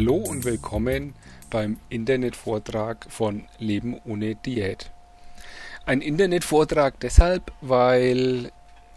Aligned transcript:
Hallo 0.00 0.14
und 0.16 0.46
willkommen 0.46 1.12
beim 1.50 1.76
Internetvortrag 1.90 3.04
von 3.10 3.44
Leben 3.58 4.00
ohne 4.06 4.34
Diät. 4.34 4.90
Ein 5.84 6.00
Internetvortrag 6.00 6.98
deshalb, 7.00 7.52
weil 7.60 8.50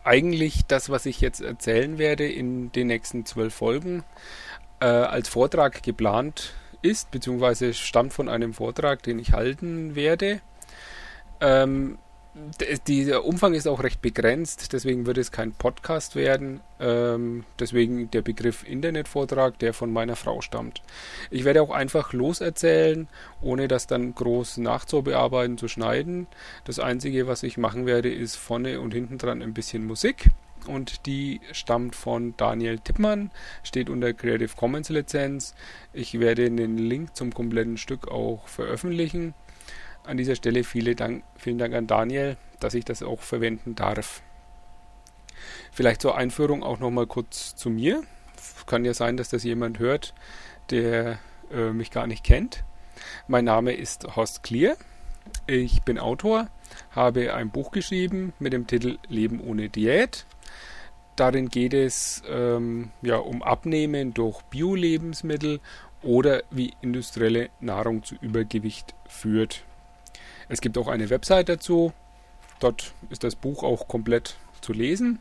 eigentlich 0.05 0.61
das, 0.65 0.89
was 0.89 1.05
ich 1.05 1.19
jetzt 1.19 1.41
erzählen 1.41 1.97
werde 1.97 2.25
in 2.25 2.71
den 2.71 2.87
nächsten 2.87 3.25
zwölf 3.25 3.53
Folgen, 3.53 4.05
äh, 4.79 4.85
als 4.85 5.27
Vortrag 5.27 5.83
geplant 5.83 6.53
ist, 6.81 7.11
beziehungsweise 7.11 7.73
stammt 7.73 8.13
von 8.13 8.29
einem 8.29 8.53
Vortrag, 8.53 9.03
den 9.03 9.19
ich 9.19 9.33
halten 9.33 9.95
werde. 9.95 10.39
Ähm, 11.41 11.97
dieser 12.87 13.25
Umfang 13.25 13.53
ist 13.53 13.67
auch 13.67 13.83
recht 13.83 14.01
begrenzt, 14.01 14.73
deswegen 14.73 15.05
wird 15.05 15.19
es 15.19 15.31
kein 15.31 15.51
Podcast 15.51 16.15
werden. 16.15 16.61
Ähm, 16.79 17.45
deswegen 17.59 18.09
der 18.09 18.23
Begriff 18.23 18.63
Internetvortrag, 18.67 19.59
der 19.59 19.73
von 19.73 19.93
meiner 19.93 20.15
Frau 20.15 20.41
stammt. 20.41 20.81
Ich 21.29 21.45
werde 21.45 21.61
auch 21.61 21.69
einfach 21.69 22.11
loserzählen, 22.11 23.07
ohne 23.41 23.67
das 23.67 23.85
dann 23.85 24.15
groß 24.15 24.57
nachzubearbeiten, 24.57 25.57
zu 25.59 25.67
schneiden. 25.67 26.27
Das 26.65 26.79
Einzige, 26.79 27.27
was 27.27 27.43
ich 27.43 27.57
machen 27.57 27.85
werde, 27.85 28.11
ist 28.11 28.35
vorne 28.35 28.79
und 28.81 28.93
hinten 28.93 29.19
dran 29.19 29.41
ein 29.41 29.53
bisschen 29.53 29.85
Musik. 29.85 30.29
Und 30.65 31.05
die 31.05 31.41
stammt 31.51 31.95
von 31.95 32.35
Daniel 32.37 32.79
Tippmann, 32.79 33.31
steht 33.63 33.89
unter 33.89 34.13
Creative 34.13 34.55
Commons 34.55 34.89
Lizenz. 34.89 35.55
Ich 35.91 36.19
werde 36.19 36.49
den 36.49 36.77
Link 36.77 37.15
zum 37.15 37.33
kompletten 37.33 37.77
Stück 37.77 38.07
auch 38.07 38.47
veröffentlichen. 38.47 39.33
An 40.05 40.17
dieser 40.17 40.35
Stelle 40.35 40.63
viele 40.63 40.95
Dank, 40.95 41.23
vielen 41.37 41.57
Dank 41.57 41.73
an 41.73 41.87
Daniel, 41.87 42.35
dass 42.59 42.73
ich 42.73 42.83
das 42.83 43.03
auch 43.03 43.21
verwenden 43.21 43.75
darf. 43.75 44.21
Vielleicht 45.71 46.01
zur 46.01 46.17
Einführung 46.17 46.61
auch 46.61 46.79
nochmal 46.79 47.07
kurz 47.07 47.55
zu 47.55 47.69
mir. 47.69 48.03
Kann 48.65 48.85
ja 48.85 48.93
sein, 48.93 49.17
dass 49.17 49.29
das 49.29 49.43
jemand 49.43 49.79
hört, 49.79 50.13
der 50.69 51.19
äh, 51.51 51.71
mich 51.71 51.91
gar 51.91 52.07
nicht 52.07 52.23
kennt. 52.23 52.63
Mein 53.27 53.45
Name 53.45 53.73
ist 53.73 54.15
Horst 54.15 54.43
Klier. 54.43 54.75
Ich 55.47 55.83
bin 55.83 55.97
Autor, 55.97 56.49
habe 56.91 57.33
ein 57.33 57.49
Buch 57.49 57.71
geschrieben 57.71 58.33
mit 58.39 58.51
dem 58.51 58.67
Titel 58.67 58.97
Leben 59.07 59.39
ohne 59.39 59.69
Diät. 59.69 60.25
Darin 61.15 61.47
geht 61.47 61.73
es 61.73 62.23
ähm, 62.27 62.91
ja, 63.01 63.17
um 63.17 63.41
Abnehmen 63.41 64.13
durch 64.13 64.41
Bio-Lebensmittel 64.43 65.61
oder 66.01 66.43
wie 66.51 66.73
industrielle 66.81 67.49
Nahrung 67.61 68.03
zu 68.03 68.15
Übergewicht 68.15 68.95
führt. 69.07 69.63
Es 70.49 70.61
gibt 70.61 70.77
auch 70.77 70.87
eine 70.87 71.09
Website 71.09 71.49
dazu. 71.49 71.91
Dort 72.59 72.93
ist 73.09 73.23
das 73.23 73.35
Buch 73.35 73.63
auch 73.63 73.87
komplett 73.87 74.37
zu 74.61 74.73
lesen. 74.73 75.17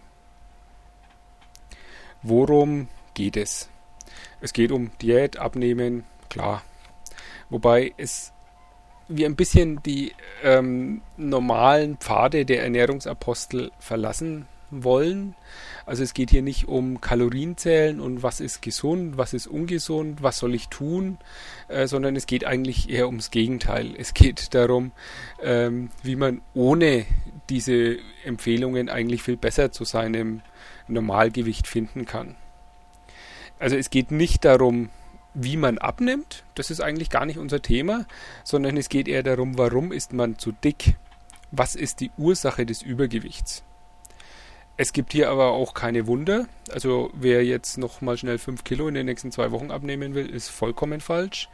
Worum 2.21 2.87
geht 3.13 3.35
es? 3.35 3.67
Es 4.39 4.53
geht 4.53 4.71
um 4.71 4.91
Diät, 5.01 5.35
Abnehmen, 5.37 6.05
klar. 6.29 6.63
Wobei 7.49 7.93
es 7.97 8.31
wir 9.09 9.25
ein 9.25 9.35
bisschen 9.35 9.83
die 9.83 10.13
ähm, 10.41 11.01
normalen 11.17 11.97
Pfade 11.97 12.45
der 12.45 12.63
Ernährungsapostel 12.63 13.71
verlassen 13.79 14.47
wollen. 14.81 15.35
Also 15.85 16.01
es 16.01 16.13
geht 16.13 16.29
hier 16.29 16.41
nicht 16.41 16.67
um 16.67 17.01
Kalorienzählen 17.01 17.99
und 17.99 18.23
was 18.23 18.39
ist 18.39 18.61
gesund, 18.61 19.17
was 19.17 19.33
ist 19.33 19.47
ungesund, 19.47 20.23
was 20.23 20.39
soll 20.39 20.55
ich 20.55 20.69
tun, 20.69 21.17
äh, 21.67 21.87
sondern 21.87 22.15
es 22.15 22.25
geht 22.25 22.45
eigentlich 22.45 22.89
eher 22.89 23.07
ums 23.07 23.31
Gegenteil. 23.31 23.93
Es 23.97 24.13
geht 24.13 24.53
darum, 24.53 24.91
ähm, 25.41 25.89
wie 26.01 26.15
man 26.15 26.41
ohne 26.53 27.05
diese 27.49 27.97
Empfehlungen 28.23 28.89
eigentlich 28.89 29.21
viel 29.21 29.37
besser 29.37 29.71
zu 29.71 29.83
seinem 29.83 30.41
Normalgewicht 30.87 31.67
finden 31.67 32.05
kann. 32.05 32.35
Also 33.59 33.75
es 33.75 33.89
geht 33.89 34.11
nicht 34.11 34.45
darum, 34.45 34.89
wie 35.33 35.57
man 35.57 35.77
abnimmt, 35.77 36.43
das 36.55 36.69
ist 36.69 36.81
eigentlich 36.81 37.09
gar 37.09 37.25
nicht 37.25 37.39
unser 37.39 37.61
Thema, 37.61 38.05
sondern 38.43 38.77
es 38.77 38.89
geht 38.89 39.07
eher 39.07 39.23
darum, 39.23 39.57
warum 39.57 39.91
ist 39.91 40.13
man 40.13 40.37
zu 40.37 40.51
dick? 40.51 40.95
Was 41.51 41.75
ist 41.75 41.99
die 41.99 42.11
Ursache 42.17 42.65
des 42.65 42.81
Übergewichts? 42.81 43.63
Es 44.75 44.91
gibt 44.91 45.11
hier 45.13 45.29
aber 45.29 45.51
auch 45.51 45.73
keine 45.73 46.07
Wunder. 46.07 46.47
Also 46.71 47.11
wer 47.13 47.45
jetzt 47.45 47.77
noch 47.77 48.01
mal 48.01 48.17
schnell 48.17 48.39
5 48.39 48.63
Kilo 48.63 48.87
in 48.87 48.95
den 48.95 49.05
nächsten 49.05 49.31
zwei 49.31 49.51
Wochen 49.51 49.71
abnehmen 49.71 50.15
will, 50.15 50.27
ist 50.27 50.49
vollkommen 50.49 50.99
falsch. 50.99 51.47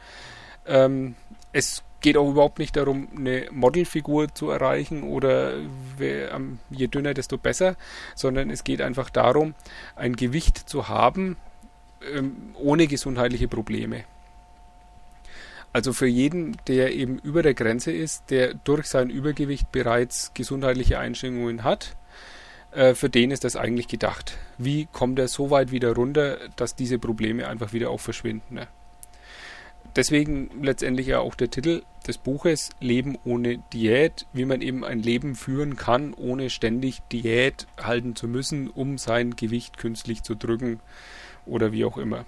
Ähm, 0.66 1.16
es 1.52 1.82
geht 2.00 2.16
auch 2.16 2.30
überhaupt 2.30 2.58
nicht 2.58 2.76
darum, 2.76 3.08
eine 3.14 3.48
Modelfigur 3.50 4.34
zu 4.34 4.48
erreichen 4.50 5.02
oder 5.02 5.52
wer, 5.98 6.32
ähm, 6.32 6.60
je 6.70 6.86
dünner, 6.86 7.12
desto 7.12 7.36
besser, 7.36 7.76
sondern 8.14 8.48
es 8.48 8.64
geht 8.64 8.80
einfach 8.80 9.10
darum, 9.10 9.54
ein 9.96 10.16
Gewicht 10.16 10.56
zu 10.56 10.88
haben 10.88 11.36
ähm, 12.14 12.54
ohne 12.54 12.86
gesundheitliche 12.86 13.48
Probleme. 13.48 14.04
Also 15.72 15.92
für 15.92 16.06
jeden, 16.06 16.56
der 16.66 16.94
eben 16.94 17.18
über 17.18 17.42
der 17.42 17.54
Grenze 17.54 17.92
ist, 17.92 18.30
der 18.30 18.54
durch 18.54 18.86
sein 18.86 19.10
Übergewicht 19.10 19.70
bereits 19.70 20.32
gesundheitliche 20.34 20.98
Einschränkungen 20.98 21.62
hat, 21.62 21.96
äh, 22.72 22.94
für 22.94 23.10
den 23.10 23.30
ist 23.30 23.44
das 23.44 23.56
eigentlich 23.56 23.88
gedacht. 23.88 24.38
Wie 24.58 24.86
kommt 24.92 25.18
er 25.18 25.28
so 25.28 25.50
weit 25.50 25.70
wieder 25.70 25.94
runter, 25.94 26.38
dass 26.56 26.74
diese 26.74 26.98
Probleme 26.98 27.48
einfach 27.48 27.72
wieder 27.72 27.90
auch 27.90 28.00
verschwinden? 28.00 28.54
Ne? 28.54 28.68
Deswegen 29.96 30.50
letztendlich 30.62 31.08
ja 31.08 31.18
auch 31.18 31.34
der 31.34 31.50
Titel 31.50 31.82
des 32.06 32.18
Buches 32.18 32.70
Leben 32.80 33.18
ohne 33.24 33.58
Diät, 33.72 34.26
wie 34.32 34.44
man 34.44 34.62
eben 34.62 34.84
ein 34.84 35.00
Leben 35.00 35.34
führen 35.34 35.76
kann, 35.76 36.14
ohne 36.14 36.48
ständig 36.48 37.00
Diät 37.10 37.66
halten 37.80 38.14
zu 38.14 38.28
müssen, 38.28 38.68
um 38.70 38.98
sein 38.98 39.34
Gewicht 39.34 39.78
künstlich 39.78 40.22
zu 40.22 40.34
drücken 40.36 40.80
oder 41.44 41.72
wie 41.72 41.84
auch 41.84 41.98
immer. 41.98 42.24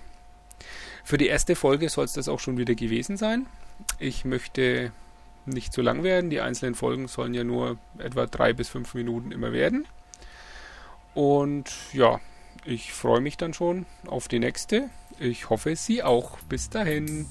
Für 1.05 1.19
die 1.19 1.29
erste 1.29 1.55
Folge 1.55 1.89
soll 1.89 2.05
es 2.05 2.13
das 2.13 2.29
auch 2.29 2.41
schon 2.41 2.59
wieder 2.59 2.75
gewesen 2.75 3.17
sein. 3.17 3.47
Ich 3.99 4.25
möchte 4.25 4.93
nicht 5.47 5.73
zu 5.73 5.83
lang 5.83 6.03
werden. 6.03 6.31
Die 6.31 6.41
einzelnen 6.41 6.75
Folgen 6.75 7.09
sollen 7.09 7.35
ja 7.35 7.45
nur 7.45 7.79
etwa 7.99 8.27
drei 8.27 8.53
bis 8.53 8.69
fünf 8.69 8.95
Minuten 8.95 9.33
immer 9.33 9.53
werden. 9.53 9.87
Und 11.15 11.73
ja, 11.93 12.21
ich 12.65 12.93
freue 12.93 13.21
mich 13.21 13.37
dann 13.37 13.55
schon 13.55 13.87
auf 14.07 14.29
die 14.29 14.39
nächste. 14.39 14.89
Ich 15.19 15.51
hoffe, 15.51 15.77
Sie 15.77 16.03
auch. 16.03 16.39
Bis 16.49 16.71
dahin. 16.71 17.27